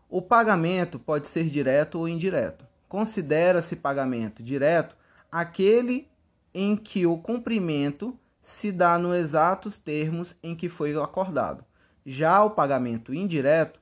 O 0.09 0.21
pagamento 0.21 0.99
pode 0.99 1.27
ser 1.27 1.49
direto 1.49 1.99
ou 1.99 2.09
indireto. 2.09 2.67
Considera-se 2.89 3.77
pagamento 3.77 4.43
direto 4.43 4.97
aquele 5.31 6.09
em 6.53 6.77
que 6.77 7.07
o 7.07 7.17
cumprimento 7.17 8.19
se 8.43 8.73
dá 8.73 8.99
nos 8.99 9.17
exatos 9.17 9.79
termos 9.79 10.37
em 10.43 10.55
que 10.57 10.69
foi 10.69 10.97
acordado. 11.01 11.65
Já 12.05 12.43
o 12.43 12.51
pagamento 12.51 13.13
indireto 13.13 13.81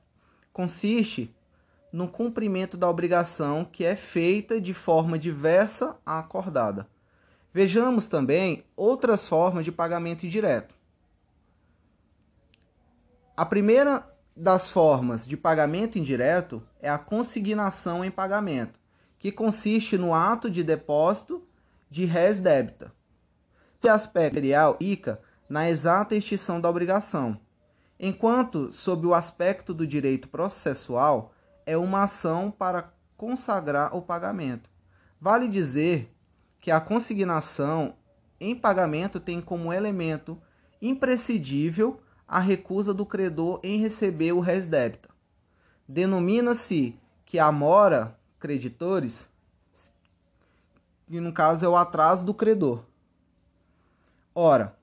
consiste 0.51 1.33
no 1.91 2.07
cumprimento 2.07 2.77
da 2.77 2.89
obrigação 2.89 3.65
que 3.65 3.83
é 3.83 3.95
feita 3.95 4.61
de 4.61 4.73
forma 4.73 5.17
diversa 5.17 5.97
à 6.05 6.19
acordada. 6.19 6.87
Vejamos 7.51 8.07
também 8.07 8.63
outras 8.75 9.27
formas 9.27 9.65
de 9.65 9.71
pagamento 9.71 10.25
indireto. 10.25 10.75
A 13.35 13.45
primeira 13.45 14.05
das 14.35 14.69
formas 14.69 15.25
de 15.25 15.35
pagamento 15.35 15.97
indireto 15.97 16.61
é 16.79 16.89
a 16.89 16.97
consignação 16.97 18.05
em 18.05 18.11
pagamento, 18.11 18.79
que 19.17 19.31
consiste 19.31 19.97
no 19.97 20.13
ato 20.13 20.49
de 20.49 20.63
depósito 20.63 21.45
de 21.89 22.05
res 22.05 22.39
débita. 22.39 22.93
De 23.81 23.89
aspecto 23.89 24.35
material, 24.35 24.77
ICA 24.79 25.21
na 25.49 25.69
exata 25.69 26.15
extinção 26.15 26.61
da 26.61 26.69
obrigação, 26.69 27.39
enquanto, 27.99 28.71
sob 28.71 29.05
o 29.05 29.13
aspecto 29.13 29.73
do 29.73 29.85
direito 29.85 30.29
processual, 30.29 31.33
é 31.65 31.77
uma 31.77 32.03
ação 32.03 32.49
para 32.49 32.93
consagrar 33.17 33.95
o 33.95 34.01
pagamento. 34.01 34.69
Vale 35.19 35.47
dizer 35.47 36.15
que 36.59 36.71
a 36.71 36.79
consignação 36.79 37.95
em 38.39 38.55
pagamento 38.55 39.19
tem 39.19 39.41
como 39.41 39.73
elemento 39.73 40.41
imprescindível 40.81 42.01
a 42.25 42.39
recusa 42.39 42.93
do 42.93 43.05
credor 43.05 43.59
em 43.61 43.79
receber 43.79 44.31
o 44.31 44.39
res 44.39 44.65
débita. 44.65 45.09
Denomina-se 45.87 46.97
que 47.25 47.37
a 47.37 47.51
mora 47.51 48.17
creditores, 48.39 49.29
e 51.09 51.19
no 51.19 51.33
caso 51.33 51.65
é 51.65 51.69
o 51.69 51.75
atraso 51.75 52.25
do 52.25 52.33
credor. 52.33 52.83
Ora, 54.33 54.78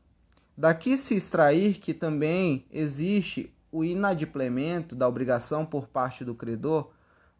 daqui 0.56 0.96
se 0.96 1.14
extrair 1.14 1.78
que 1.78 1.92
também 1.92 2.66
existe 2.70 3.52
o 3.70 3.84
inadimplemento 3.84 4.94
da 4.94 5.08
obrigação 5.08 5.66
por 5.66 5.86
parte 5.86 6.25
do 6.25 6.34
credor, 6.34 6.90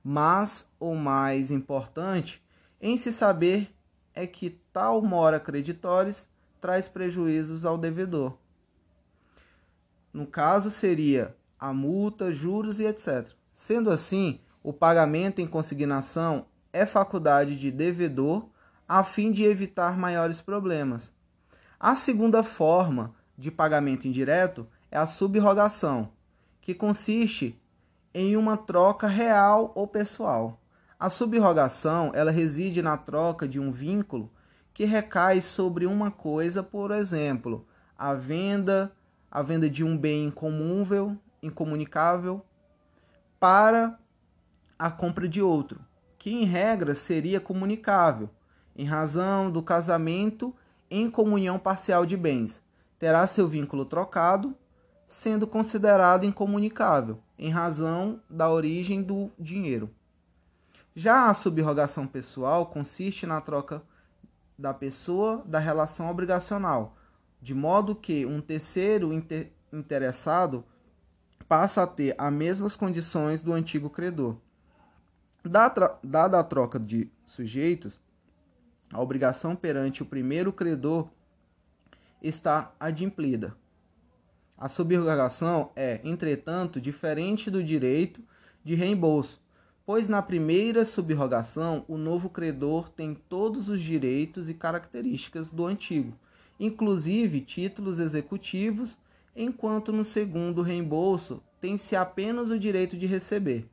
mas 0.03 0.71
o 0.79 0.95
mais 0.95 1.51
importante 1.51 2.43
em 2.81 2.97
se 2.97 3.11
saber 3.11 3.75
é 4.15 4.27
que 4.27 4.51
tal 4.73 5.01
mora 5.03 5.41
creditores 5.41 6.29
traz 6.61 6.89
prejuízos 6.89 7.65
ao 7.65 7.79
devedor 7.79 8.39
no 10.17 10.27
caso, 10.27 10.71
seria 10.71 11.37
a 11.61 11.75
multa, 11.75 12.33
juros 12.33 12.81
e 12.81 12.87
etc. 12.87 13.29
Sendo 13.53 13.91
assim, 13.91 14.41
o 14.63 14.73
pagamento 14.73 15.43
em 15.43 15.47
consignação 15.47 16.47
é 16.73 16.87
faculdade 16.87 17.55
de 17.55 17.71
devedor 17.71 18.49
a 18.89 19.05
fim 19.05 19.31
de 19.31 19.45
evitar 19.45 19.99
maiores 19.99 20.41
problemas. 20.41 21.13
A 21.79 21.95
segunda 21.95 22.43
forma 22.43 23.15
de 23.37 23.51
pagamento 23.51 24.09
indireto 24.09 24.67
é 24.91 24.97
a 24.97 25.07
subrogação, 25.07 26.11
que 26.61 26.75
consiste 26.75 27.61
em 28.15 28.37
uma 28.37 28.57
troca 28.57 29.07
real 29.07 29.73
ou 29.75 29.87
pessoal. 29.87 30.61
A 30.99 31.11
subrogação, 31.11 32.11
ela 32.15 32.31
reside 32.31 32.81
na 32.81 32.97
troca 32.97 33.47
de 33.47 33.61
um 33.61 33.71
vínculo 33.71 34.33
que 34.73 34.85
recai 34.85 35.43
sobre 35.43 35.87
uma 35.87 36.11
coisa, 36.11 36.63
por 36.63 36.91
exemplo, 36.91 37.67
a 37.99 38.15
venda 38.15 38.93
a 39.31 39.43
venda 39.43 39.69
de 39.69 39.85
um 39.85 39.99
bem 39.99 40.29
incomúvel, 40.29 41.15
incomunicável, 41.43 42.43
para 43.39 43.99
a 44.79 44.91
compra 44.91 45.29
de 45.29 45.43
outro, 45.43 45.81
que 46.17 46.31
em 46.31 46.45
regra 46.45 46.95
seria 46.95 47.39
comunicável, 47.39 48.31
em 48.75 48.87
razão 48.87 49.51
do 49.51 49.63
casamento 49.63 50.55
em 50.91 51.11
comunhão 51.11 51.59
parcial 51.59 52.07
de 52.07 52.17
bens. 52.17 52.63
Terá 52.99 53.27
seu 53.27 53.47
vínculo 53.49 53.85
trocado, 53.85 54.57
sendo 55.07 55.47
considerado 55.47 56.25
incomunicável, 56.25 57.21
em 57.39 57.51
razão 57.51 58.21
da 58.29 58.51
origem 58.51 59.03
do 59.03 59.31
dinheiro. 59.39 59.91
Já 60.95 61.29
a 61.29 61.35
subrogação 61.35 62.07
pessoal 62.07 62.67
consiste 62.67 63.27
na 63.27 63.41
troca 63.41 63.83
da 64.59 64.73
pessoa 64.73 65.43
da 65.45 65.59
relação 65.59 66.11
obrigacional, 66.11 66.97
de 67.43 67.55
modo 67.55 67.95
que 67.95 68.25
um 68.25 68.41
terceiro 68.41 69.13
inter 69.13 69.53
interessado 69.71 70.65
passa 71.47 71.83
a 71.83 71.87
ter 71.87 72.15
as 72.17 72.33
mesmas 72.33 72.75
condições 72.75 73.43
do 73.43 73.53
antigo 73.53 73.91
credor. 73.91 74.37
Dada 75.45 76.41
a 76.41 76.43
troca 76.43 76.81
de 76.81 77.11
sujeitos, 77.27 78.01
a 78.97 79.01
obrigação 79.01 79.55
perante 79.55 80.03
o 80.03 80.07
primeiro 80.07 80.53
credor 80.53 81.09
está 82.23 82.73
adimplida. 82.81 83.57
A 84.57 84.69
subrogação 84.69 85.71
é, 85.77 86.01
entretanto, 86.03 86.81
diferente 86.81 87.51
do 87.51 87.63
direito 87.63 88.21
de 88.65 88.75
reembolso, 88.75 89.41
pois 89.85 90.09
na 90.09 90.23
primeira 90.23 90.85
subrogação 90.85 91.85
o 91.87 91.97
novo 91.97 92.31
credor 92.31 92.89
tem 92.89 93.15
todos 93.15 93.69
os 93.69 93.81
direitos 93.81 94.49
e 94.49 94.55
características 94.55 95.51
do 95.51 95.67
antigo 95.67 96.19
inclusive 96.59 97.41
títulos 97.41 97.99
executivos, 97.99 98.97
enquanto 99.35 99.93
no 99.93 100.05
segundo 100.05 100.63
reembolso 100.63 101.43
tem-se 101.61 101.95
apenas 101.95 102.51
o 102.51 102.59
direito 102.59 102.97
de 102.97 103.07
receber. 103.07 103.69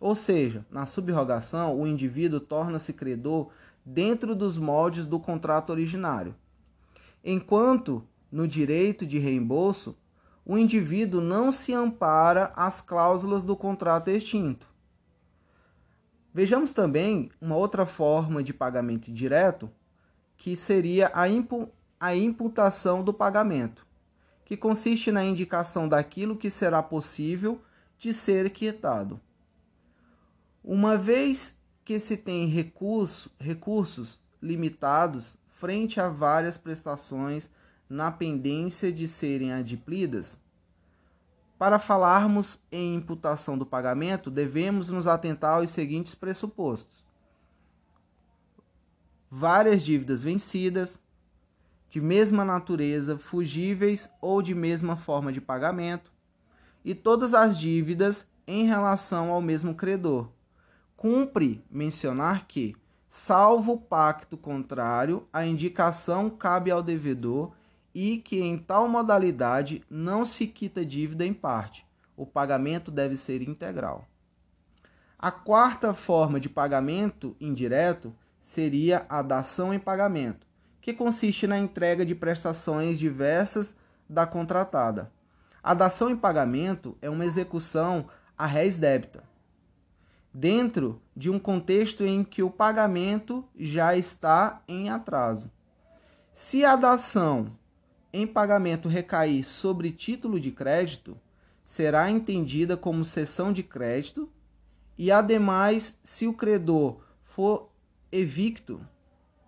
Ou 0.00 0.14
seja, 0.14 0.66
na 0.70 0.86
subrogação, 0.86 1.80
o 1.80 1.86
indivíduo 1.86 2.40
torna-se 2.40 2.92
credor 2.92 3.50
dentro 3.84 4.34
dos 4.34 4.56
moldes 4.56 5.06
do 5.06 5.20
contrato 5.20 5.70
originário. 5.70 6.34
Enquanto 7.22 8.06
no 8.30 8.48
direito 8.48 9.06
de 9.06 9.18
reembolso, 9.18 9.96
o 10.44 10.58
indivíduo 10.58 11.20
não 11.20 11.50
se 11.50 11.72
ampara 11.72 12.52
às 12.56 12.80
cláusulas 12.80 13.44
do 13.44 13.56
contrato 13.56 14.08
extinto. 14.08 14.66
Vejamos 16.32 16.72
também 16.72 17.30
uma 17.40 17.56
outra 17.56 17.86
forma 17.86 18.42
de 18.42 18.52
pagamento 18.52 19.12
direto, 19.12 19.70
que 20.36 20.56
seria 20.56 21.12
a 21.14 21.24
a 22.00 22.14
imputação 22.14 23.02
do 23.02 23.14
pagamento, 23.14 23.86
que 24.44 24.56
consiste 24.56 25.10
na 25.12 25.24
indicação 25.24 25.88
daquilo 25.88 26.36
que 26.36 26.50
será 26.50 26.82
possível 26.82 27.62
de 27.96 28.12
ser 28.12 28.50
quietado. 28.50 29.20
Uma 30.62 30.98
vez 30.98 31.56
que 31.84 31.98
se 31.98 32.16
tem 32.16 32.46
recurso, 32.46 33.30
recursos 33.38 34.20
limitados 34.40 35.36
frente 35.48 36.00
a 36.00 36.08
várias 36.08 36.56
prestações 36.56 37.50
na 37.88 38.10
pendência 38.10 38.92
de 38.92 39.06
serem 39.06 39.52
adimplidas, 39.52 40.38
para 41.58 41.78
falarmos 41.78 42.58
em 42.70 42.96
imputação 42.96 43.56
do 43.56 43.64
pagamento, 43.64 44.30
devemos 44.30 44.88
nos 44.88 45.06
atentar 45.06 45.54
aos 45.54 45.70
seguintes 45.70 46.14
pressupostos: 46.14 47.04
várias 49.30 49.82
dívidas 49.82 50.22
vencidas, 50.22 50.98
de 51.88 52.00
mesma 52.00 52.44
natureza, 52.44 53.16
fugíveis 53.16 54.10
ou 54.20 54.42
de 54.42 54.54
mesma 54.54 54.96
forma 54.96 55.32
de 55.32 55.40
pagamento, 55.40 56.12
e 56.84 56.94
todas 56.94 57.32
as 57.32 57.56
dívidas 57.56 58.26
em 58.46 58.66
relação 58.66 59.30
ao 59.30 59.40
mesmo 59.40 59.74
credor. 59.74 60.28
Cumpre 61.04 61.62
mencionar 61.70 62.46
que, 62.46 62.74
salvo 63.06 63.76
pacto 63.76 64.38
contrário, 64.38 65.28
a 65.30 65.44
indicação 65.44 66.30
cabe 66.30 66.70
ao 66.70 66.82
devedor 66.82 67.52
e 67.94 68.16
que 68.16 68.40
em 68.40 68.56
tal 68.56 68.88
modalidade 68.88 69.84
não 69.90 70.24
se 70.24 70.46
quita 70.46 70.82
dívida 70.82 71.22
em 71.22 71.34
parte. 71.34 71.86
O 72.16 72.24
pagamento 72.24 72.90
deve 72.90 73.18
ser 73.18 73.42
integral. 73.42 74.08
A 75.18 75.30
quarta 75.30 75.92
forma 75.92 76.40
de 76.40 76.48
pagamento 76.48 77.36
indireto 77.38 78.16
seria 78.40 79.04
a 79.06 79.20
dação 79.20 79.74
em 79.74 79.78
pagamento, 79.78 80.46
que 80.80 80.94
consiste 80.94 81.46
na 81.46 81.58
entrega 81.58 82.06
de 82.06 82.14
prestações 82.14 82.98
diversas 82.98 83.76
da 84.08 84.26
contratada. 84.26 85.12
A 85.62 85.74
dação 85.74 86.08
em 86.08 86.16
pagamento 86.16 86.96
é 87.02 87.10
uma 87.10 87.26
execução 87.26 88.06
a 88.38 88.46
res 88.46 88.78
débita. 88.78 89.33
Dentro 90.34 91.00
de 91.16 91.30
um 91.30 91.38
contexto 91.38 92.04
em 92.04 92.24
que 92.24 92.42
o 92.42 92.50
pagamento 92.50 93.44
já 93.56 93.96
está 93.96 94.60
em 94.66 94.90
atraso. 94.90 95.48
Se 96.32 96.64
a 96.64 96.74
dação 96.74 97.52
em 98.12 98.26
pagamento 98.26 98.88
recair 98.88 99.44
sobre 99.44 99.92
título 99.92 100.40
de 100.40 100.50
crédito, 100.50 101.16
será 101.64 102.10
entendida 102.10 102.76
como 102.76 103.04
cessão 103.04 103.52
de 103.52 103.62
crédito 103.62 104.28
e, 104.98 105.12
ademais, 105.12 105.96
se 106.02 106.26
o 106.26 106.34
credor 106.34 106.98
for 107.24 107.70
evicto, 108.10 108.80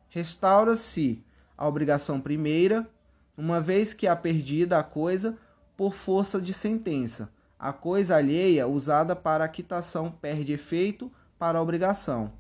restaura-se 0.08 1.22
a 1.58 1.66
obrigação 1.66 2.20
primeira, 2.20 2.88
uma 3.36 3.60
vez 3.60 3.92
que 3.92 4.06
a 4.06 4.14
perdida 4.14 4.78
a 4.78 4.82
coisa 4.82 5.36
por 5.76 5.92
força 5.92 6.40
de 6.40 6.54
sentença. 6.54 7.28
A 7.58 7.72
coisa 7.72 8.16
alheia 8.16 8.68
usada 8.68 9.16
para 9.16 9.44
a 9.44 9.48
quitação 9.48 10.10
perde 10.10 10.52
efeito 10.52 11.10
para 11.38 11.58
a 11.58 11.62
obrigação. 11.62 12.32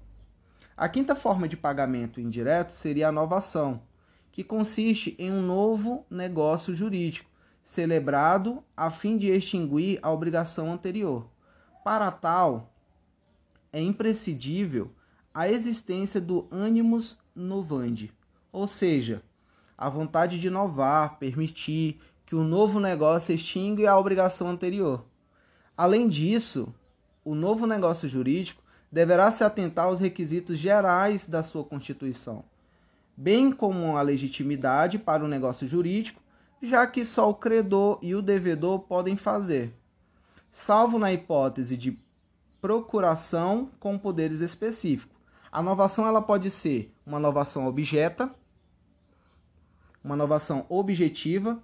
A 0.76 0.88
quinta 0.88 1.14
forma 1.14 1.48
de 1.48 1.56
pagamento 1.56 2.20
indireto 2.20 2.72
seria 2.72 3.08
a 3.08 3.12
novação, 3.12 3.80
que 4.30 4.44
consiste 4.44 5.16
em 5.18 5.32
um 5.32 5.40
novo 5.40 6.04
negócio 6.10 6.74
jurídico, 6.74 7.30
celebrado 7.62 8.62
a 8.76 8.90
fim 8.90 9.16
de 9.16 9.30
extinguir 9.30 9.98
a 10.02 10.10
obrigação 10.10 10.70
anterior. 10.70 11.26
Para 11.82 12.10
tal, 12.10 12.74
é 13.72 13.80
imprescindível 13.80 14.92
a 15.32 15.48
existência 15.48 16.20
do 16.20 16.46
animus 16.50 17.18
novandi, 17.34 18.12
ou 18.52 18.66
seja, 18.66 19.22
a 19.78 19.88
vontade 19.88 20.38
de 20.38 20.48
inovar, 20.48 21.18
permitir 21.18 21.98
que 22.26 22.34
o 22.34 22.42
novo 22.42 22.80
negócio 22.80 23.34
extingue 23.34 23.86
a 23.86 23.96
obrigação 23.96 24.48
anterior. 24.48 25.04
Além 25.76 26.08
disso, 26.08 26.74
o 27.24 27.34
novo 27.34 27.66
negócio 27.66 28.08
jurídico 28.08 28.62
deverá 28.90 29.30
se 29.30 29.44
atentar 29.44 29.86
aos 29.86 30.00
requisitos 30.00 30.58
gerais 30.58 31.26
da 31.26 31.42
sua 31.42 31.64
constituição, 31.64 32.44
bem 33.16 33.52
como 33.52 33.96
a 33.96 34.02
legitimidade 34.02 34.98
para 34.98 35.24
o 35.24 35.28
negócio 35.28 35.66
jurídico, 35.66 36.20
já 36.60 36.86
que 36.86 37.04
só 37.04 37.30
o 37.30 37.34
credor 37.34 37.98
e 38.02 38.14
o 38.14 38.22
devedor 38.22 38.80
podem 38.80 39.16
fazer, 39.16 39.72
salvo 40.50 40.98
na 40.98 41.12
hipótese 41.12 41.76
de 41.76 41.98
procuração 42.60 43.70
com 43.78 43.98
poderes 43.98 44.40
específicos. 44.40 45.16
A 45.52 45.62
novação 45.62 46.06
ela 46.06 46.20
pode 46.20 46.50
ser 46.50 46.92
uma 47.06 47.18
novação 47.18 47.66
objeta, 47.66 48.34
uma 50.02 50.16
novação 50.16 50.66
objetiva. 50.68 51.62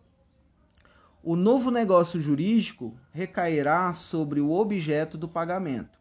O 1.25 1.37
novo 1.37 1.71
negócio 1.71 2.21
jurídico 2.21 2.99
recairá 3.13 3.95
sobre 3.95 4.41
o 4.41 4.51
objeto 4.51 5.17
do 5.17 5.29
pagamento, 5.29 5.97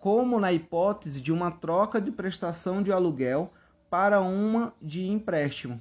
como 0.00 0.40
na 0.40 0.52
hipótese 0.52 1.20
de 1.20 1.30
uma 1.30 1.52
troca 1.52 2.00
de 2.00 2.10
prestação 2.10 2.82
de 2.82 2.90
aluguel 2.90 3.52
para 3.88 4.20
uma 4.20 4.74
de 4.82 5.06
empréstimo. 5.06 5.80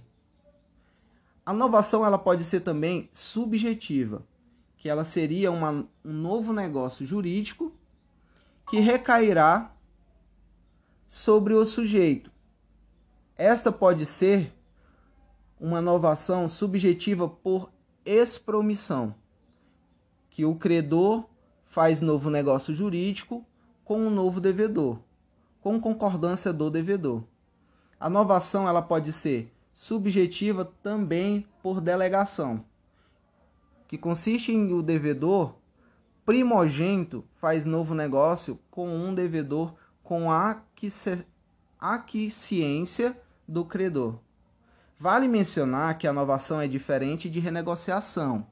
A 1.43 1.51
novação 1.51 2.05
ela 2.05 2.19
pode 2.19 2.43
ser 2.43 2.61
também 2.61 3.09
subjetiva, 3.11 4.23
que 4.77 4.87
ela 4.87 5.03
seria 5.03 5.51
uma, 5.51 5.87
um 6.05 6.13
novo 6.13 6.53
negócio 6.53 7.03
jurídico 7.03 7.73
que 8.69 8.79
recairá 8.79 9.73
sobre 11.07 11.55
o 11.55 11.65
sujeito. 11.65 12.31
Esta 13.35 13.71
pode 13.71 14.05
ser 14.05 14.53
uma 15.59 15.81
novação 15.81 16.47
subjetiva 16.47 17.27
por 17.27 17.71
expromissão, 18.05 19.15
que 20.29 20.45
o 20.45 20.55
credor 20.55 21.25
faz 21.65 22.01
novo 22.01 22.29
negócio 22.29 22.73
jurídico 22.73 23.45
com 23.83 23.99
um 23.99 24.09
novo 24.09 24.39
devedor, 24.39 24.99
com 25.61 25.79
concordância 25.79 26.51
do 26.51 26.69
devedor. 26.69 27.23
A 27.99 28.09
novação 28.09 28.67
ela 28.67 28.81
pode 28.81 29.13
ser 29.13 29.53
subjetiva 29.73 30.65
também 30.81 31.45
por 31.61 31.79
delegação, 31.79 32.65
que 33.87 33.97
consiste 33.97 34.51
em 34.51 34.73
o 34.73 34.81
devedor 34.81 35.55
primogênito 36.25 37.25
faz 37.35 37.65
novo 37.65 37.93
negócio 37.93 38.59
com 38.69 38.87
um 38.87 39.13
devedor 39.13 39.73
com 40.03 40.31
a 40.31 40.61
aquiescência 41.79 43.19
do 43.47 43.65
credor. 43.65 44.19
Vale 45.01 45.27
mencionar 45.27 45.97
que 45.97 46.05
a 46.05 46.13
novação 46.13 46.61
é 46.61 46.67
diferente 46.67 47.27
de 47.27 47.39
renegociação, 47.39 48.45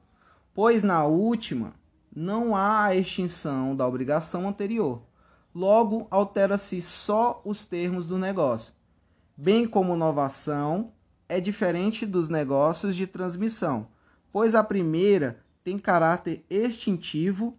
pois 0.52 0.82
na 0.82 1.04
última 1.04 1.74
não 2.12 2.56
há 2.56 2.86
a 2.86 2.96
extinção 2.96 3.76
da 3.76 3.86
obrigação 3.86 4.48
anterior. 4.48 5.00
Logo, 5.54 6.08
altera-se 6.10 6.82
só 6.82 7.40
os 7.44 7.64
termos 7.64 8.04
do 8.04 8.18
negócio. 8.18 8.72
Bem 9.36 9.64
como 9.64 9.94
novação 9.94 10.90
é 11.28 11.40
diferente 11.40 12.04
dos 12.04 12.28
negócios 12.28 12.96
de 12.96 13.06
transmissão, 13.06 13.86
pois 14.32 14.56
a 14.56 14.64
primeira 14.64 15.38
tem 15.62 15.78
caráter 15.78 16.44
extintivo 16.50 17.56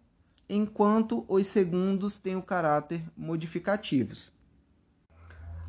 enquanto 0.50 1.24
os 1.30 1.48
segundos 1.48 2.18
têm 2.18 2.36
o 2.36 2.42
caráter 2.42 3.02
modificativos. 3.16 4.34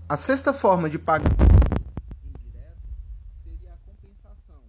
A 0.09 0.17
sexta 0.17 0.53
forma 0.53 0.91
de 0.91 0.99
pagamento 0.99 1.41
indireto 2.27 2.83
seria 3.45 3.73
a 3.73 3.77
compensação. 3.87 4.61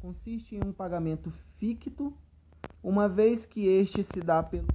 Consiste 0.00 0.56
em 0.56 0.62
um 0.62 0.72
pagamento 0.72 1.30
ficto, 1.58 2.12
uma 2.82 3.06
vez 3.08 3.44
que 3.44 3.66
este 3.66 4.02
se 4.02 4.20
dá 4.22 4.42
pelo 4.42 4.66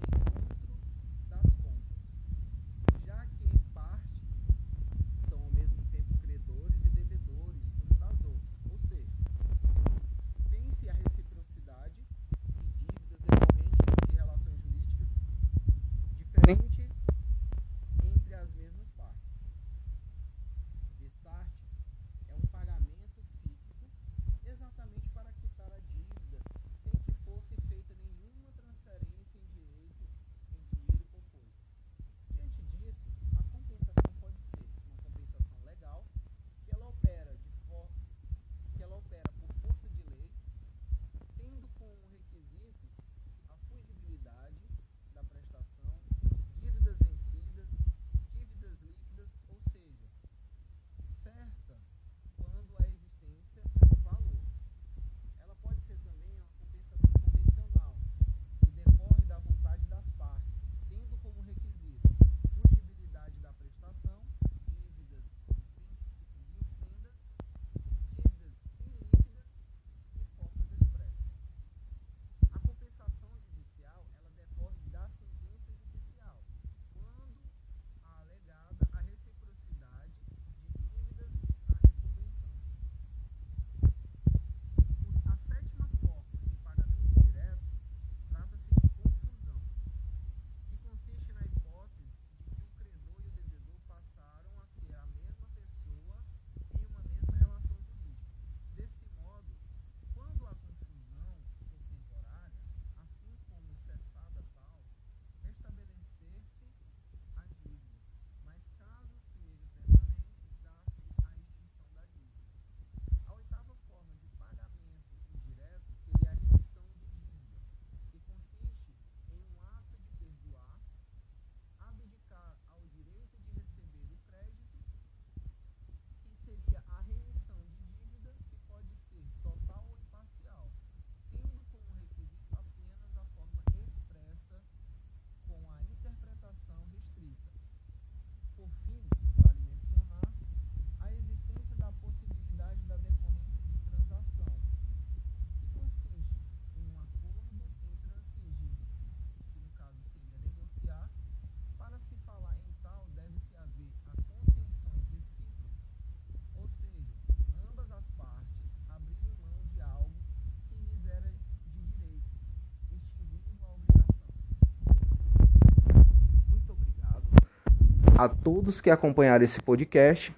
a 168.17 168.29
todos 168.29 168.79
que 168.79 168.89
acompanharam 168.89 169.43
esse 169.43 169.59
podcast. 169.61 170.33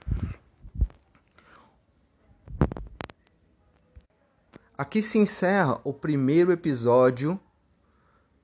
Aqui 4.76 5.02
se 5.02 5.18
encerra 5.18 5.80
o 5.84 5.94
primeiro 5.94 6.52
episódio 6.52 7.40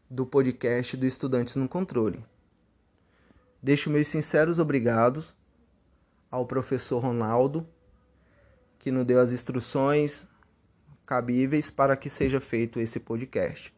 do 0.09 0.25
podcast 0.25 0.95
do 0.95 1.05
Estudantes 1.05 1.55
no 1.55 1.67
Controle. 1.67 2.23
Deixo 3.61 3.89
meus 3.89 4.07
sinceros 4.07 4.59
obrigados 4.59 5.35
ao 6.29 6.45
professor 6.45 6.99
Ronaldo, 6.99 7.67
que 8.77 8.91
nos 8.91 9.05
deu 9.05 9.19
as 9.19 9.31
instruções 9.31 10.27
cabíveis 11.05 11.71
para 11.71 11.95
que 11.95 12.09
seja 12.09 12.39
feito 12.39 12.79
esse 12.79 12.99
podcast. 12.99 13.73